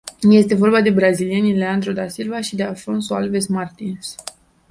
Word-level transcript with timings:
Este 0.33 0.55
vorba 0.55 0.81
de 0.81 0.89
brazilienii 0.89 1.53
Leandro 1.53 1.91
da 1.93 2.07
Silva 2.09 2.41
și 2.41 2.55
de 2.55 2.63
Afonso 2.63 3.15
Alves 3.15 3.47
Martins. 3.47 4.15